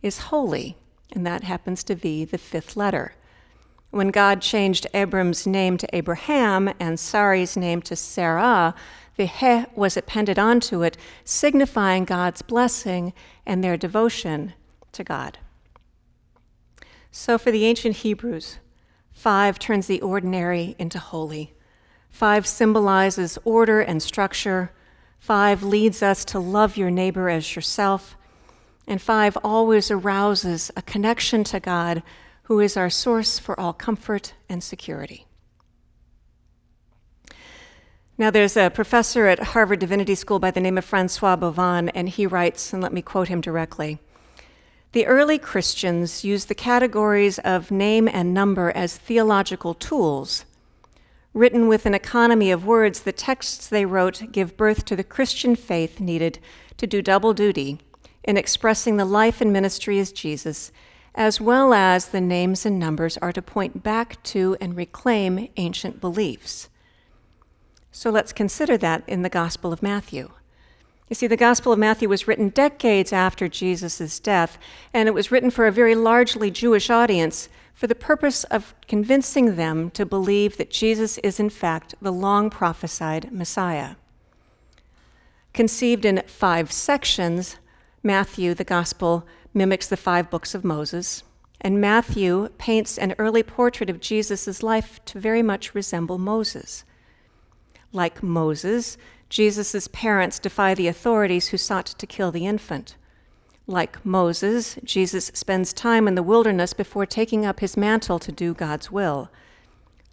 is 0.02 0.18
holy, 0.18 0.78
and 1.12 1.26
that 1.26 1.44
happens 1.44 1.84
to 1.86 1.96
be 1.96 2.26
the 2.26 2.38
fifth 2.38 2.76
letter. 2.76 3.14
When 3.92 4.10
God 4.10 4.42
changed 4.42 4.88
Abram's 4.94 5.48
name 5.48 5.78
to 5.78 5.96
Abraham 5.96 6.74
and 6.80 7.00
Sarai's 7.00 7.56
name 7.56 7.82
to 7.84 7.96
Sarah, 7.96 8.76
the 9.16 9.26
He 9.26 9.66
was 9.76 9.96
appended 9.96 10.38
onto 10.38 10.82
it, 10.82 10.98
signifying 11.24 12.04
God's 12.04 12.42
blessing 12.42 13.14
and 13.46 13.64
their 13.64 13.78
devotion 13.78 14.54
to 14.92 15.04
God. 15.04 15.38
So 17.12 17.38
for 17.38 17.52
the 17.52 17.66
ancient 17.66 17.98
Hebrews, 17.98 18.60
five 19.14 19.58
turns 19.58 19.88
the 19.88 20.02
ordinary 20.02 20.76
into 20.78 21.00
holy. 21.00 21.54
Five 22.10 22.46
symbolizes 22.46 23.38
order 23.46 23.80
and 23.80 24.04
structure. 24.04 24.72
Five 25.20 25.64
leads 25.64 26.04
us 26.04 26.24
to 26.26 26.40
love 26.40 26.78
your 26.78 26.92
neighbor 26.92 27.30
as 27.30 27.56
yourself. 27.56 28.16
And 28.88 29.02
five 29.02 29.38
always 29.44 29.90
arouses 29.90 30.72
a 30.76 30.82
connection 30.82 31.44
to 31.46 31.60
God, 31.60 32.04
who 32.44 32.60
is 32.60 32.78
our 32.78 32.90
source 32.90 33.40
for 33.40 33.60
all 33.60 33.74
comfort 33.74 34.34
and 34.48 34.64
security. 34.64 35.26
Now, 38.18 38.32
there's 38.32 38.56
a 38.56 38.70
professor 38.70 39.28
at 39.28 39.40
Harvard 39.40 39.80
Divinity 39.80 40.16
School 40.16 40.40
by 40.40 40.52
the 40.52 40.62
name 40.62 40.78
of 40.78 40.86
Francois 40.86 41.36
Bovon, 41.36 41.90
and 41.94 42.08
he 42.08 42.26
writes, 42.26 42.72
and 42.72 42.82
let 42.82 42.94
me 42.94 43.02
quote 43.02 43.28
him 43.28 43.42
directly 43.42 44.00
The 44.94 45.06
early 45.06 45.38
Christians 45.38 46.24
used 46.24 46.48
the 46.48 46.56
categories 46.56 47.40
of 47.40 47.72
name 47.72 48.08
and 48.08 48.34
number 48.34 48.72
as 48.72 48.96
theological 48.96 49.74
tools. 49.74 50.46
Written 51.36 51.68
with 51.68 51.86
an 51.86 51.94
economy 51.94 52.50
of 52.50 52.66
words, 52.66 53.02
the 53.02 53.12
texts 53.12 53.68
they 53.68 53.86
wrote 53.86 54.32
give 54.32 54.56
birth 54.56 54.86
to 54.86 54.96
the 54.96 55.04
Christian 55.04 55.58
faith 55.58 56.00
needed 56.00 56.40
to 56.78 56.88
do 56.88 57.02
double 57.02 57.34
duty 57.34 57.78
in 58.24 58.38
expressing 58.38 58.96
the 58.96 59.04
life 59.04 59.42
and 59.42 59.52
ministry 59.52 60.00
as 60.00 60.14
Jesus, 60.14 60.72
as 61.14 61.42
well 61.42 61.74
as 61.74 62.06
the 62.08 62.22
names 62.22 62.66
and 62.66 62.80
numbers 62.80 63.18
are 63.18 63.34
to 63.34 63.42
point 63.42 63.84
back 63.84 64.24
to 64.24 64.56
and 64.62 64.78
reclaim 64.78 65.50
ancient 65.58 66.00
beliefs. 66.00 66.70
So 67.92 68.10
let's 68.10 68.32
consider 68.32 68.78
that 68.78 69.04
in 69.06 69.22
the 69.22 69.30
Gospel 69.30 69.74
of 69.74 69.84
Matthew. 69.84 70.32
You 71.10 71.16
see, 71.16 71.28
the 71.28 71.36
Gospel 71.36 71.74
of 71.74 71.80
Matthew 71.80 72.08
was 72.08 72.30
written 72.30 72.48
decades 72.48 73.12
after 73.12 73.50
Jesus' 73.50 74.22
death, 74.22 74.58
and 74.94 75.10
it 75.10 75.14
was 75.14 75.32
written 75.32 75.52
for 75.52 75.68
a 75.68 75.72
very 75.72 75.96
largely 75.96 76.50
Jewish 76.50 76.90
audience 76.90 77.50
for 77.76 77.88
the 77.88 77.94
purpose 77.94 78.46
of 78.46 78.74
convincing 78.88 79.58
them 79.58 79.92
to 79.92 80.06
believe 80.06 80.58
that 80.58 80.72
Jesus 80.72 81.18
is, 81.20 81.40
in 81.40 81.50
fact, 81.50 81.94
the 82.02 82.12
long 82.12 82.50
prophesied 82.50 83.32
Messiah. 83.32 83.96
Conceived 85.54 86.06
in 86.06 86.24
five 86.26 86.72
sections, 86.72 87.58
Matthew, 88.02 88.54
the 88.54 88.64
Gospel, 88.64 89.28
mimics 89.54 89.88
the 89.88 89.98
five 89.98 90.30
books 90.30 90.56
of 90.56 90.64
Moses, 90.64 91.24
and 91.60 91.82
Matthew 91.82 92.50
paints 92.58 92.98
an 92.98 93.14
early 93.18 93.44
portrait 93.44 93.90
of 93.90 94.00
Jesus' 94.00 94.64
life 94.64 95.04
to 95.06 95.20
very 95.20 95.42
much 95.42 95.76
resemble 95.76 96.18
Moses. 96.18 96.86
Like 97.92 98.24
Moses, 98.24 98.98
Jesus' 99.30 99.88
parents 99.90 100.40
defy 100.40 100.74
the 100.76 100.88
authorities 100.88 101.48
who 101.50 101.58
sought 101.58 101.88
to 101.88 102.08
kill 102.08 102.32
the 102.32 102.46
infant. 102.46 102.96
Like 103.68 104.06
Moses, 104.06 104.78
Jesus 104.84 105.32
spends 105.34 105.74
time 105.74 106.08
in 106.08 106.16
the 106.16 106.24
wilderness 106.24 106.74
before 106.74 107.06
taking 107.06 107.46
up 107.46 107.62
his 107.62 107.76
mantle 107.76 108.20
to 108.20 108.32
do 108.32 108.54
God's 108.54 108.92
will. 108.92 109.30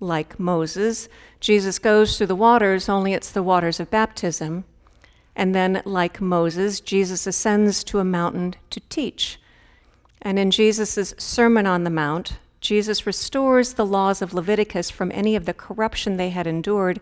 Like 0.01 0.41
Moses, 0.41 1.09
Jesus 1.39 1.79
goes 1.79 2.17
through 2.17 2.29
the 2.29 2.35
waters, 2.35 2.89
only 2.89 3.13
it's 3.13 3.31
the 3.31 3.43
waters 3.43 3.79
of 3.79 3.91
baptism. 3.91 4.65
And 5.37 5.55
then, 5.55 5.83
like 5.85 6.21
Moses, 6.21 6.81
Jesus 6.81 7.27
ascends 7.27 7.85
to 7.85 7.99
a 7.99 8.05
mountain 8.05 8.55
to 8.71 8.81
teach. 8.89 9.39
And 10.21 10.39
in 10.39 10.51
Jesus' 10.51 11.15
Sermon 11.19 11.67
on 11.67 11.85
the 11.85 11.91
Mount, 11.91 12.39
Jesus 12.61 13.07
restores 13.07 13.75
the 13.75 13.87
laws 13.87 14.23
of 14.23 14.33
Leviticus 14.33 14.91
from 14.91 15.11
any 15.13 15.37
of 15.37 15.45
the 15.47 15.55
corruption 15.55 16.17
they 16.17 16.31
had 16.31 16.47
endured 16.47 17.01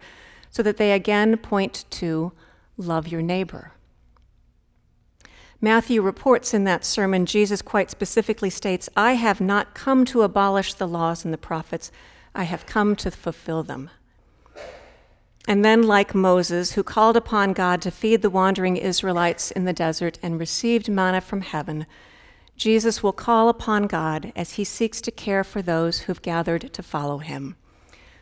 so 0.50 0.62
that 0.62 0.78
they 0.78 0.92
again 0.92 1.36
point 1.36 1.84
to 1.90 2.32
love 2.76 3.06
your 3.06 3.22
neighbor. 3.22 3.72
Matthew 5.62 6.00
reports 6.00 6.54
in 6.54 6.64
that 6.64 6.84
sermon, 6.84 7.26
Jesus 7.26 7.60
quite 7.60 7.90
specifically 7.90 8.48
states, 8.48 8.88
I 8.96 9.12
have 9.12 9.40
not 9.40 9.74
come 9.74 10.06
to 10.06 10.22
abolish 10.22 10.72
the 10.74 10.88
laws 10.88 11.24
and 11.24 11.34
the 11.34 11.38
prophets, 11.38 11.92
I 12.34 12.44
have 12.44 12.64
come 12.64 12.96
to 12.96 13.10
fulfill 13.10 13.62
them. 13.62 13.90
And 15.46 15.64
then, 15.64 15.82
like 15.82 16.14
Moses, 16.14 16.72
who 16.72 16.82
called 16.82 17.16
upon 17.16 17.52
God 17.52 17.82
to 17.82 17.90
feed 17.90 18.22
the 18.22 18.30
wandering 18.30 18.76
Israelites 18.76 19.50
in 19.50 19.64
the 19.64 19.72
desert 19.72 20.18
and 20.22 20.38
received 20.38 20.88
manna 20.88 21.20
from 21.20 21.40
heaven, 21.42 21.86
Jesus 22.56 23.02
will 23.02 23.12
call 23.12 23.48
upon 23.48 23.86
God 23.86 24.32
as 24.36 24.52
he 24.52 24.64
seeks 24.64 25.00
to 25.02 25.10
care 25.10 25.42
for 25.42 25.60
those 25.60 26.00
who've 26.00 26.22
gathered 26.22 26.72
to 26.72 26.82
follow 26.82 27.18
him. 27.18 27.56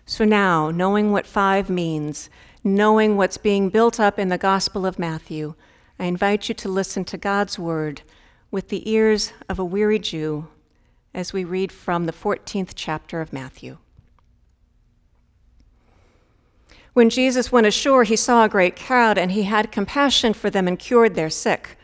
So 0.06 0.24
now, 0.24 0.70
knowing 0.70 1.12
what 1.12 1.26
five 1.26 1.68
means, 1.68 2.30
knowing 2.64 3.16
what's 3.16 3.36
being 3.36 3.68
built 3.68 4.00
up 4.00 4.18
in 4.18 4.28
the 4.28 4.38
Gospel 4.38 4.86
of 4.86 4.98
Matthew, 4.98 5.54
I 5.98 6.04
invite 6.04 6.48
you 6.48 6.54
to 6.54 6.68
listen 6.68 7.04
to 7.06 7.16
God's 7.16 7.58
word 7.58 8.02
with 8.50 8.68
the 8.68 8.88
ears 8.90 9.32
of 9.48 9.58
a 9.58 9.64
weary 9.64 9.98
Jew 9.98 10.48
as 11.12 11.32
we 11.32 11.44
read 11.44 11.72
from 11.72 12.06
the 12.06 12.12
14th 12.12 12.72
chapter 12.74 13.20
of 13.20 13.32
Matthew. 13.32 13.78
When 16.92 17.10
Jesus 17.10 17.52
went 17.52 17.66
ashore, 17.66 18.04
he 18.04 18.16
saw 18.16 18.44
a 18.44 18.48
great 18.48 18.76
crowd, 18.76 19.18
and 19.18 19.32
he 19.32 19.44
had 19.44 19.70
compassion 19.70 20.32
for 20.32 20.50
them 20.50 20.66
and 20.66 20.78
cured 20.78 21.14
their 21.14 21.30
sick. 21.30 21.76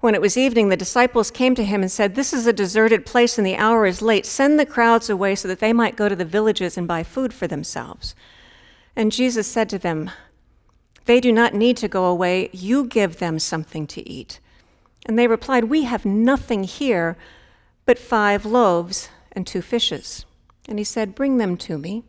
When 0.00 0.16
it 0.16 0.20
was 0.20 0.36
evening, 0.36 0.68
the 0.68 0.76
disciples 0.76 1.30
came 1.30 1.54
to 1.54 1.64
him 1.64 1.80
and 1.80 1.90
said, 1.90 2.14
This 2.14 2.32
is 2.32 2.46
a 2.46 2.52
deserted 2.52 3.06
place 3.06 3.38
and 3.38 3.46
the 3.46 3.56
hour 3.56 3.86
is 3.86 4.02
late. 4.02 4.26
Send 4.26 4.58
the 4.58 4.66
crowds 4.66 5.08
away 5.08 5.36
so 5.36 5.46
that 5.46 5.60
they 5.60 5.72
might 5.72 5.94
go 5.94 6.08
to 6.08 6.16
the 6.16 6.24
villages 6.24 6.76
and 6.76 6.88
buy 6.88 7.04
food 7.04 7.32
for 7.32 7.46
themselves. 7.46 8.16
And 8.96 9.12
Jesus 9.12 9.46
said 9.46 9.68
to 9.68 9.78
them, 9.78 10.10
They 11.06 11.20
do 11.20 11.32
not 11.32 11.54
need 11.54 11.76
to 11.78 11.88
go 11.88 12.06
away. 12.06 12.50
You 12.52 12.84
give 12.84 13.18
them 13.18 13.38
something 13.38 13.86
to 13.88 14.08
eat. 14.08 14.40
And 15.06 15.18
they 15.18 15.26
replied, 15.26 15.64
We 15.64 15.84
have 15.84 16.04
nothing 16.04 16.64
here 16.64 17.16
but 17.84 17.98
five 17.98 18.46
loaves 18.46 19.08
and 19.32 19.46
two 19.46 19.62
fishes. 19.62 20.24
And 20.68 20.78
he 20.78 20.84
said, 20.84 21.14
Bring 21.14 21.38
them 21.38 21.56
to 21.58 21.78
me. 21.78 22.04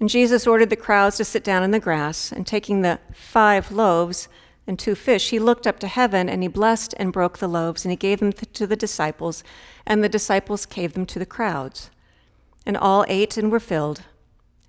And 0.00 0.08
Jesus 0.08 0.46
ordered 0.46 0.70
the 0.70 0.76
crowds 0.76 1.16
to 1.18 1.24
sit 1.24 1.44
down 1.44 1.62
in 1.62 1.70
the 1.70 1.78
grass, 1.78 2.32
and 2.32 2.46
taking 2.46 2.82
the 2.82 2.98
five 3.12 3.70
loaves, 3.70 4.28
and 4.66 4.78
two 4.78 4.94
fish, 4.94 5.30
he 5.30 5.38
looked 5.38 5.66
up 5.66 5.78
to 5.80 5.88
heaven 5.88 6.28
and 6.28 6.42
he 6.42 6.48
blessed 6.48 6.94
and 6.98 7.12
broke 7.12 7.38
the 7.38 7.48
loaves 7.48 7.84
and 7.84 7.92
he 7.92 7.96
gave 7.96 8.20
them 8.20 8.32
to 8.32 8.66
the 8.66 8.76
disciples, 8.76 9.44
and 9.86 10.02
the 10.02 10.08
disciples 10.08 10.66
gave 10.66 10.94
them 10.94 11.06
to 11.06 11.18
the 11.18 11.26
crowds. 11.26 11.90
And 12.64 12.76
all 12.76 13.04
ate 13.08 13.36
and 13.36 13.52
were 13.52 13.60
filled. 13.60 14.02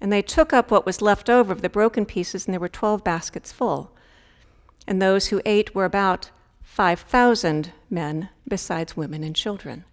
And 0.01 0.11
they 0.11 0.21
took 0.21 0.53
up 0.53 0.71
what 0.71 0.85
was 0.85 1.01
left 1.01 1.29
over 1.29 1.51
of 1.51 1.61
the 1.61 1.69
broken 1.69 2.05
pieces, 2.05 2.45
and 2.45 2.53
there 2.53 2.59
were 2.59 2.69
twelve 2.69 3.03
baskets 3.03 3.51
full. 3.51 3.91
And 4.87 5.01
those 5.01 5.27
who 5.27 5.41
ate 5.45 5.73
were 5.73 5.85
about 5.85 6.29
5,000 6.75 7.71
men, 7.89 8.29
besides 8.47 8.97
women 8.97 9.23
and 9.23 9.35
children. 9.35 9.85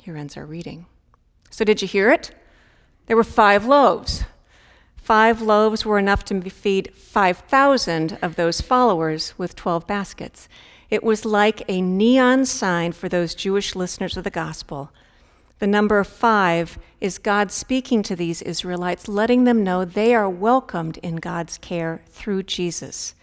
Here 0.00 0.16
ends 0.16 0.36
our 0.36 0.46
reading. 0.46 0.86
So, 1.50 1.64
did 1.64 1.82
you 1.82 1.88
hear 1.88 2.10
it? 2.10 2.34
There 3.06 3.16
were 3.16 3.24
five 3.24 3.66
loaves. 3.66 4.24
Five 4.96 5.42
loaves 5.42 5.84
were 5.84 5.98
enough 5.98 6.24
to 6.26 6.40
feed 6.48 6.94
5,000 6.94 8.18
of 8.22 8.36
those 8.36 8.60
followers 8.60 9.34
with 9.38 9.56
12 9.56 9.86
baskets. 9.86 10.48
It 10.90 11.02
was 11.02 11.24
like 11.24 11.62
a 11.68 11.82
neon 11.82 12.46
sign 12.46 12.92
for 12.92 13.08
those 13.08 13.34
Jewish 13.34 13.74
listeners 13.74 14.16
of 14.16 14.24
the 14.24 14.30
gospel. 14.30 14.90
The 15.58 15.66
number 15.66 16.02
five 16.04 16.78
is 17.00 17.18
God 17.18 17.50
speaking 17.50 18.02
to 18.04 18.16
these 18.16 18.42
Israelites, 18.42 19.08
letting 19.08 19.44
them 19.44 19.64
know 19.64 19.84
they 19.84 20.14
are 20.14 20.28
welcomed 20.28 20.98
in 20.98 21.16
God's 21.16 21.58
care 21.58 22.02
through 22.10 22.44
Jesus. 22.44 23.14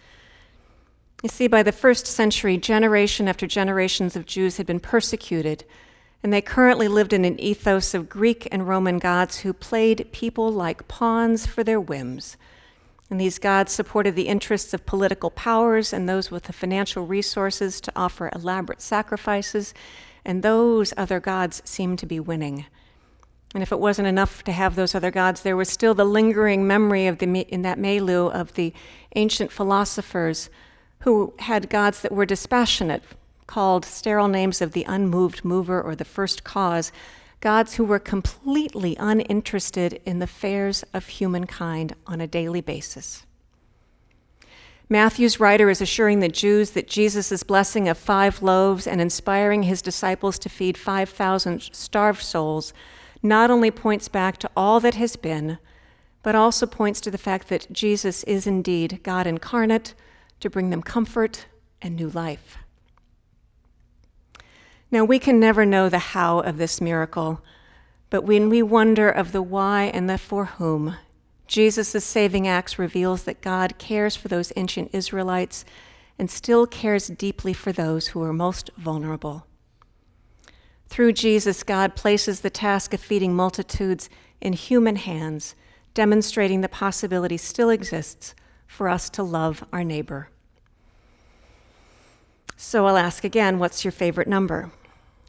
You 1.22 1.28
see, 1.28 1.46
by 1.46 1.62
the 1.62 1.72
first 1.72 2.06
century, 2.06 2.56
generation 2.58 3.26
after 3.26 3.46
generations 3.46 4.16
of 4.16 4.26
Jews 4.26 4.58
had 4.58 4.66
been 4.66 4.80
persecuted 4.80 5.64
and 6.22 6.32
they 6.32 6.40
currently 6.40 6.88
lived 6.88 7.12
in 7.12 7.24
an 7.24 7.40
ethos 7.40 7.94
of 7.94 8.08
Greek 8.08 8.48
and 8.50 8.66
Roman 8.66 8.98
gods 8.98 9.38
who 9.38 9.52
played 9.52 10.08
people 10.10 10.50
like 10.50 10.88
pawns 10.88 11.46
for 11.46 11.62
their 11.62 11.80
whims. 11.80 12.36
And 13.08 13.20
these 13.20 13.38
gods 13.38 13.70
supported 13.70 14.16
the 14.16 14.26
interests 14.26 14.74
of 14.74 14.86
political 14.86 15.30
powers 15.30 15.92
and 15.92 16.08
those 16.08 16.30
with 16.30 16.44
the 16.44 16.52
financial 16.52 17.06
resources 17.06 17.80
to 17.82 17.92
offer 17.94 18.28
elaborate 18.34 18.80
sacrifices, 18.80 19.72
and 20.26 20.42
those 20.42 20.92
other 20.96 21.20
gods 21.20 21.62
seemed 21.64 22.00
to 22.00 22.04
be 22.04 22.18
winning. 22.18 22.66
And 23.54 23.62
if 23.62 23.70
it 23.70 23.78
wasn't 23.78 24.08
enough 24.08 24.42
to 24.42 24.52
have 24.52 24.74
those 24.74 24.94
other 24.94 25.12
gods, 25.12 25.42
there 25.42 25.56
was 25.56 25.68
still 25.68 25.94
the 25.94 26.04
lingering 26.04 26.66
memory 26.66 27.06
of 27.06 27.18
the, 27.18 27.26
in 27.42 27.62
that 27.62 27.78
milieu 27.78 28.26
of 28.26 28.52
the 28.54 28.74
ancient 29.14 29.52
philosophers 29.52 30.50
who 31.00 31.32
had 31.38 31.70
gods 31.70 32.02
that 32.02 32.10
were 32.10 32.26
dispassionate, 32.26 33.04
called 33.46 33.84
sterile 33.84 34.26
names 34.26 34.60
of 34.60 34.72
the 34.72 34.84
unmoved 34.88 35.44
mover 35.44 35.80
or 35.80 35.94
the 35.94 36.04
first 36.04 36.42
cause, 36.42 36.90
gods 37.40 37.74
who 37.74 37.84
were 37.84 38.00
completely 38.00 38.96
uninterested 38.98 40.00
in 40.04 40.18
the 40.18 40.24
affairs 40.24 40.84
of 40.92 41.06
humankind 41.06 41.94
on 42.08 42.20
a 42.20 42.26
daily 42.26 42.60
basis. 42.60 43.25
Matthew's 44.88 45.40
writer 45.40 45.68
is 45.68 45.80
assuring 45.80 46.20
the 46.20 46.28
Jews 46.28 46.70
that 46.70 46.86
Jesus' 46.86 47.42
blessing 47.42 47.88
of 47.88 47.98
five 47.98 48.40
loaves 48.40 48.86
and 48.86 49.00
inspiring 49.00 49.64
his 49.64 49.82
disciples 49.82 50.38
to 50.38 50.48
feed 50.48 50.78
5,000 50.78 51.60
starved 51.72 52.22
souls 52.22 52.72
not 53.20 53.50
only 53.50 53.72
points 53.72 54.06
back 54.06 54.36
to 54.38 54.50
all 54.56 54.78
that 54.80 54.94
has 54.94 55.16
been, 55.16 55.58
but 56.22 56.36
also 56.36 56.66
points 56.66 57.00
to 57.00 57.10
the 57.10 57.18
fact 57.18 57.48
that 57.48 57.72
Jesus 57.72 58.22
is 58.24 58.46
indeed 58.46 59.00
God 59.02 59.26
incarnate 59.26 59.94
to 60.38 60.50
bring 60.50 60.70
them 60.70 60.82
comfort 60.82 61.46
and 61.82 61.96
new 61.96 62.08
life. 62.08 62.58
Now, 64.90 65.04
we 65.04 65.18
can 65.18 65.40
never 65.40 65.66
know 65.66 65.88
the 65.88 65.98
how 65.98 66.38
of 66.40 66.58
this 66.58 66.80
miracle, 66.80 67.42
but 68.08 68.22
when 68.22 68.48
we 68.48 68.62
wonder 68.62 69.08
of 69.08 69.32
the 69.32 69.42
why 69.42 69.84
and 69.84 70.08
the 70.08 70.18
for 70.18 70.44
whom, 70.44 70.96
Jesus' 71.46 72.04
saving 72.04 72.48
acts 72.48 72.78
reveals 72.78 73.24
that 73.24 73.40
God 73.40 73.78
cares 73.78 74.16
for 74.16 74.28
those 74.28 74.52
ancient 74.56 74.90
Israelites 74.92 75.64
and 76.18 76.30
still 76.30 76.66
cares 76.66 77.08
deeply 77.08 77.52
for 77.52 77.72
those 77.72 78.08
who 78.08 78.22
are 78.22 78.32
most 78.32 78.70
vulnerable. 78.76 79.46
Through 80.88 81.12
Jesus, 81.12 81.62
God 81.62 81.96
places 81.96 82.40
the 82.40 82.50
task 82.50 82.94
of 82.94 83.00
feeding 83.00 83.34
multitudes 83.34 84.08
in 84.40 84.52
human 84.52 84.96
hands, 84.96 85.54
demonstrating 85.94 86.60
the 86.60 86.68
possibility 86.68 87.36
still 87.36 87.70
exists 87.70 88.34
for 88.66 88.88
us 88.88 89.10
to 89.10 89.22
love 89.22 89.64
our 89.72 89.84
neighbor. 89.84 90.28
So 92.56 92.86
I'll 92.86 92.96
ask 92.96 93.24
again 93.24 93.58
what's 93.58 93.84
your 93.84 93.92
favorite 93.92 94.28
number? 94.28 94.70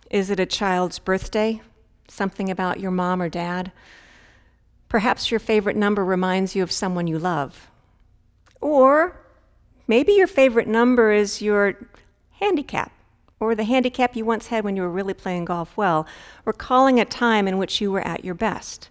Is 0.10 0.30
it 0.30 0.40
a 0.40 0.46
child's 0.46 1.00
birthday? 1.00 1.62
Something 2.08 2.50
about 2.50 2.80
your 2.80 2.92
mom 2.92 3.22
or 3.22 3.30
dad? 3.30 3.72
Perhaps 4.89 5.32
your 5.32 5.39
favorite 5.39 5.75
number 5.75 6.03
reminds 6.03 6.56
you 6.56 6.63
of 6.63 6.72
someone 6.72 7.08
you 7.08 7.20
love. 7.20 7.70
Or 8.62 9.20
maybe 9.88 10.13
your 10.13 10.27
favorite 10.27 10.67
number 10.67 11.12
is 11.12 11.41
your 11.41 11.88
handicap, 12.39 12.91
or 13.39 13.53
the 13.53 13.63
handicap 13.63 14.15
you 14.15 14.25
once 14.25 14.48
had 14.48 14.63
when 14.63 14.75
you 14.75 14.82
were 14.82 14.89
really 14.89 15.13
playing 15.13 15.46
golf 15.46 15.75
well, 15.75 16.08
recalling 16.46 17.00
a 17.00 17.06
time 17.06 17.48
in 17.48 17.58
which 17.58 17.82
you 17.82 17.91
were 17.91 18.08
at 18.08 18.24
your 18.24 18.36
best. 18.36 18.89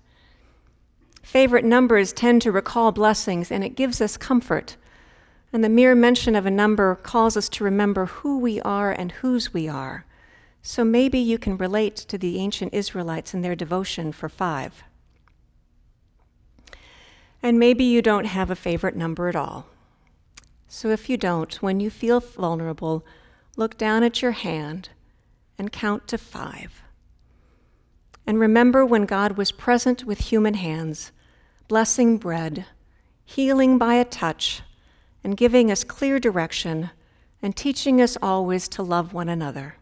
Favorite 1.23 1.65
numbers 1.65 2.13
tend 2.13 2.43
to 2.43 2.53
recall 2.53 2.93
blessings, 2.93 3.51
and 3.51 3.65
it 3.65 3.75
gives 3.75 4.01
us 4.01 4.17
comfort. 4.17 4.77
And 5.53 5.65
the 5.65 5.69
mere 5.69 5.95
mention 5.95 6.37
of 6.37 6.47
a 6.47 6.51
number 6.51 6.95
calls 6.95 7.37
us 7.37 7.49
to 7.51 7.65
remember 7.65 8.07
who 8.07 8.39
we 8.39 8.61
are 8.61 8.93
and 8.93 9.11
whose 9.13 9.53
we 9.53 9.67
are. 9.67 10.05
So 10.63 10.85
maybe 10.85 11.19
you 11.19 11.39
can 11.39 11.57
relate 11.57 11.97
to 11.97 12.19
the 12.19 12.39
ancient 12.39 12.75
Israelites 12.75 13.33
in 13.33 13.43
their 13.43 13.57
devotion 13.57 14.13
for 14.13 14.29
five. 14.29 14.85
And 17.47 17.61
maybe 17.61 17.85
you 17.85 18.03
don't 18.03 18.25
have 18.25 18.51
a 18.51 18.57
favorite 18.57 18.97
number 18.97 19.29
at 19.29 19.37
all. 19.37 19.67
So 20.67 20.91
if 20.91 21.09
you 21.09 21.17
don't, 21.17 21.55
when 21.63 21.79
you 21.79 21.91
feel 21.91 22.19
vulnerable, 22.19 23.07
look 23.57 23.79
down 23.79 24.03
at 24.03 24.21
your 24.21 24.33
hand 24.33 24.89
and 25.57 25.71
count 25.71 26.09
to 26.09 26.19
five. 26.19 26.83
And 28.27 28.41
remember 28.41 28.85
when 28.85 29.07
God 29.07 29.37
was 29.37 29.53
present 29.53 30.03
with 30.03 30.33
human 30.33 30.55
hands, 30.55 31.13
blessing 31.69 32.19
bread, 32.19 32.67
healing 33.25 33.79
by 33.79 33.95
a 33.95 34.05
touch, 34.05 34.63
and 35.23 35.37
giving 35.37 35.71
us 35.71 35.85
clear 35.85 36.19
direction 36.19 36.91
and 37.41 37.55
teaching 37.55 38.01
us 38.01 38.19
always 38.21 38.67
to 38.71 38.83
love 38.83 39.13
one 39.13 39.29
another. 39.29 39.77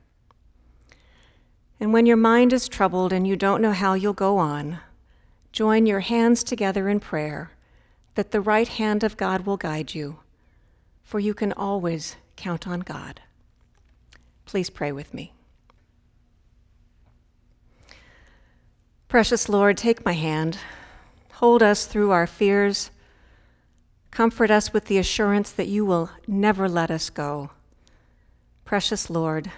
And 1.81 1.95
when 1.95 2.05
your 2.05 2.19
mind 2.19 2.53
is 2.53 2.69
troubled 2.69 3.11
and 3.11 3.27
you 3.27 3.37
don't 3.37 3.63
know 3.63 3.73
how 3.73 3.95
you'll 3.95 4.13
go 4.13 4.37
on, 4.37 4.81
join 5.51 5.87
your 5.87 6.01
hands 6.01 6.45
together 6.45 6.91
in 6.91 7.01
prayer 7.01 7.53
that 8.15 8.31
the 8.31 8.41
right 8.41 8.69
hand 8.69 9.03
of 9.03 9.17
God 9.17 9.47
will 9.47 9.57
guide 9.57 9.95
you, 9.95 10.19
for 11.03 11.19
you 11.19 11.35
can 11.35 11.53
always 11.53 12.17
count 12.37 12.67
on 12.67 12.81
God. 12.81 13.21
Please 14.47 14.71
pray 14.71 14.93
with 14.93 15.13
me. 15.15 15.33
Precious 19.09 19.49
Lord, 19.49 19.77
take 19.77 20.05
my 20.05 20.13
hand. 20.13 20.59
Hold 21.35 21.63
us 21.63 21.87
through 21.87 22.11
our 22.11 22.27
fears. 22.27 22.91
Comfort 24.11 24.51
us 24.51 24.73
with 24.73 24.87
the 24.87 24.99
assurance 24.99 25.51
that 25.51 25.69
you 25.69 25.85
will 25.85 26.11
never 26.27 26.69
let 26.69 26.91
us 26.91 27.11
go. 27.11 27.51
Precious 28.65 29.11
Lord, 29.11 29.51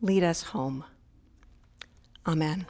lead 0.00 0.22
us 0.22 0.44
home. 0.44 0.84
Amen. 2.26 2.66